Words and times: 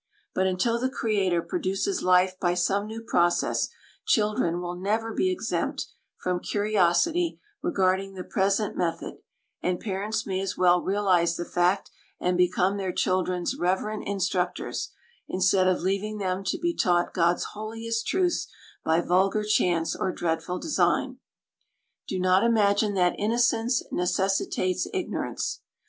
But 0.33 0.47
until 0.47 0.79
the 0.79 0.89
Creator 0.89 1.43
produces 1.43 2.01
life 2.01 2.35
by 2.39 2.55
some 2.55 2.87
new 2.87 3.03
process, 3.03 3.69
children 4.03 4.59
will 4.59 4.73
never 4.73 5.13
be 5.13 5.29
exempt 5.29 5.85
from 6.17 6.39
curiosity 6.39 7.39
regarding 7.61 8.15
the 8.15 8.23
present 8.23 8.75
method, 8.75 9.19
and 9.61 9.79
parents 9.79 10.25
may 10.25 10.39
as 10.41 10.57
well 10.57 10.81
realize 10.81 11.37
the 11.37 11.45
fact 11.45 11.91
and 12.19 12.35
become 12.35 12.77
their 12.77 12.91
children's 12.91 13.55
reverent 13.55 14.07
instructors, 14.07 14.89
instead 15.27 15.67
of 15.67 15.81
leaving 15.83 16.17
them 16.17 16.43
to 16.45 16.57
be 16.57 16.73
taught 16.73 17.13
God's 17.13 17.43
holiest 17.53 18.07
truths 18.07 18.47
by 18.83 19.01
vulgar 19.01 19.43
chance 19.43 19.95
or 19.95 20.11
dreadful 20.11 20.57
design. 20.57 21.19
Do 22.07 22.17
not 22.19 22.43
imagine 22.43 22.95
that 22.95 23.13
innocence 23.19 23.83
necessitates 23.91 24.87
ignorance. 24.95 25.61